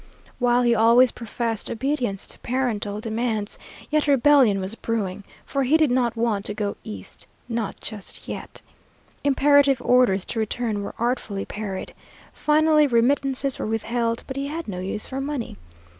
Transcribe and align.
While 0.39 0.63
he 0.63 0.73
always 0.73 1.11
professed 1.11 1.69
obedience 1.69 2.25
to 2.25 2.39
parental 2.39 2.99
demands, 2.99 3.59
yet 3.91 4.07
rebellion 4.07 4.59
was 4.59 4.73
brewing, 4.73 5.23
for 5.45 5.61
he 5.61 5.77
did 5.77 5.91
not 5.91 6.15
want 6.15 6.43
to 6.45 6.55
go 6.55 6.75
East 6.83 7.27
not 7.47 7.79
just 7.81 8.27
yet. 8.27 8.63
Imperative 9.23 9.79
orders 9.79 10.25
to 10.25 10.39
return 10.39 10.81
were 10.81 10.95
artfully 10.97 11.45
parried. 11.45 11.93
Finally 12.33 12.87
remittances 12.87 13.59
were 13.59 13.67
withheld, 13.67 14.23
but 14.25 14.37
he 14.37 14.47
had 14.47 14.67
no 14.67 14.79
use 14.79 15.05
for 15.05 15.21
money. 15.21 15.55